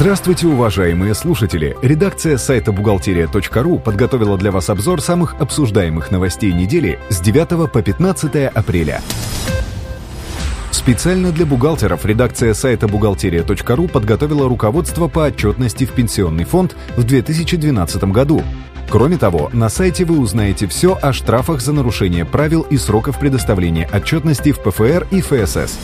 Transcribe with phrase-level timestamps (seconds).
[0.00, 1.76] Здравствуйте, уважаемые слушатели!
[1.82, 8.46] Редакция сайта бухгалтерия.ру подготовила для вас обзор самых обсуждаемых новостей недели с 9 по 15
[8.46, 9.02] апреля.
[10.70, 18.04] Специально для бухгалтеров редакция сайта бухгалтерия.ру подготовила руководство по отчетности в пенсионный фонд в 2012
[18.04, 18.44] году.
[18.88, 23.90] Кроме того, на сайте вы узнаете все о штрафах за нарушение правил и сроков предоставления
[23.92, 25.76] отчетности в ПФР и ФСС.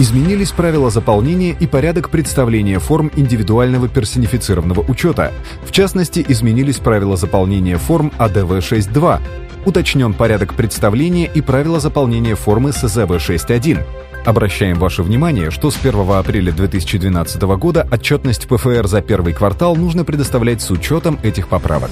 [0.00, 5.30] Изменились правила заполнения и порядок представления форм индивидуального персонифицированного учета.
[5.62, 9.20] В частности, изменились правила заполнения форм АДВ-6.2.
[9.66, 13.84] Уточнен порядок представления и правила заполнения формы СЗВ-6.1.
[14.24, 20.06] Обращаем ваше внимание, что с 1 апреля 2012 года отчетность ПФР за первый квартал нужно
[20.06, 21.90] предоставлять с учетом этих поправок.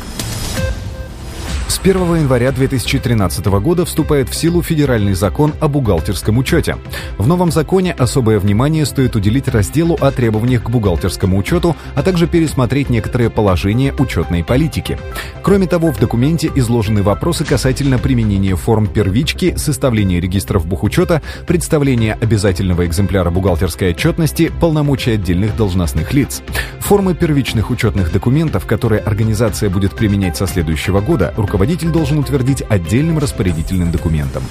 [1.69, 6.77] С 1 января 2013 года вступает в силу федеральный закон о бухгалтерском учете.
[7.19, 12.27] В новом законе особое внимание стоит уделить разделу о требованиях к бухгалтерскому учету, а также
[12.27, 14.99] пересмотреть некоторые положения учетной политики.
[15.43, 22.87] Кроме того, в документе изложены вопросы касательно применения форм первички, составления регистров бухучета, представления обязательного
[22.87, 26.43] экземпляра бухгалтерской отчетности, полномочий отдельных должностных лиц.
[26.81, 33.19] Формы первичных учетных документов, которые организация будет применять со следующего года, руководитель должен утвердить отдельным
[33.19, 34.45] распорядительным документом.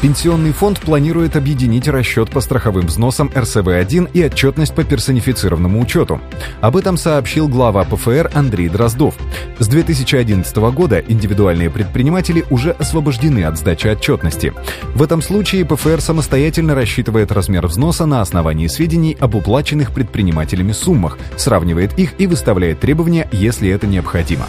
[0.00, 6.18] Пенсионный фонд планирует объединить расчет по страховым взносам РСВ-1 и отчетность по персонифицированному учету.
[6.62, 9.16] Об этом сообщил глава ПФР Андрей Дроздов.
[9.58, 14.54] С 2011 года индивидуальные предприниматели уже освобождены от сдачи отчетности.
[14.94, 21.18] В этом случае ПФР самостоятельно рассчитывает размер взноса на основании сведений об уплаченных предпринимателями суммах,
[21.36, 24.46] сравнивает их и выставляет требования, если это необходимо.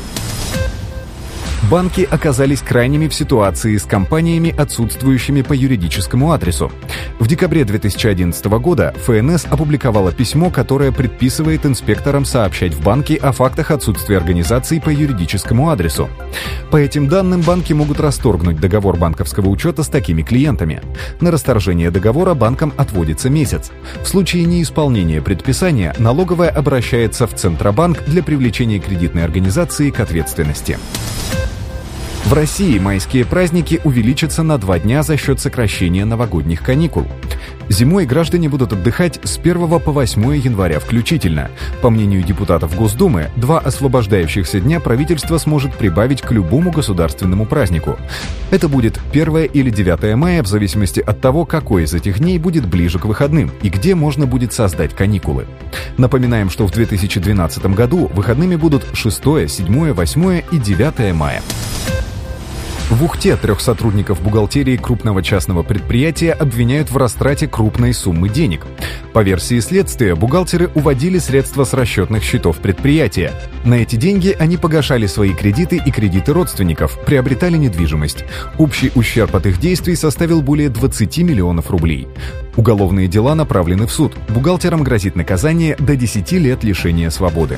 [1.70, 6.72] Банки оказались крайними в ситуации с компаниями, отсутствующими по юридическому адресу.
[7.18, 13.72] В декабре 2011 года ФНС опубликовала письмо, которое предписывает инспекторам сообщать в банки о фактах
[13.72, 16.08] отсутствия организаций по юридическому адресу.
[16.70, 20.84] По этим данным банки могут расторгнуть договор банковского учета с такими клиентами.
[21.20, 23.72] На расторжение договора банкам отводится месяц.
[24.04, 30.78] В случае неисполнения предписания налоговая обращается в Центробанк для привлечения кредитной организации к ответственности.
[32.26, 37.06] В России майские праздники увеличатся на два дня за счет сокращения новогодних каникул.
[37.70, 41.52] Зимой граждане будут отдыхать с 1 по 8 января включительно.
[41.84, 47.96] По мнению депутатов Госдумы, два освобождающихся дня правительство сможет прибавить к любому государственному празднику.
[48.50, 52.66] Это будет 1 или 9 мая в зависимости от того, какой из этих дней будет
[52.66, 55.46] ближе к выходным и где можно будет создать каникулы.
[56.00, 61.44] Напоминаем, что в 2012 году выходными будут 6, 7, 8 и 9 мая.
[62.90, 68.68] В Ухте трех сотрудников бухгалтерии крупного частного предприятия обвиняют в растрате крупной суммы денег.
[69.12, 73.34] По версии следствия, бухгалтеры уводили средства с расчетных счетов предприятия.
[73.64, 78.24] На эти деньги они погашали свои кредиты и кредиты родственников, приобретали недвижимость.
[78.60, 82.08] Общий ущерб от их действий составил более 20 миллионов рублей.
[82.56, 84.14] Уголовные дела направлены в суд.
[84.30, 87.58] Бухгалтерам грозит наказание до 10 лет лишения свободы.